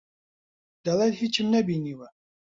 [0.85, 2.07] دەڵێت هیچم نەبینیوە.